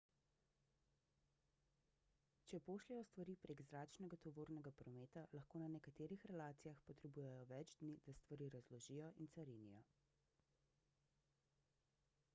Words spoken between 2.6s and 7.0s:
pošljejo stvari prek zračnega tovornega prometa lahko na nekaterih relacijah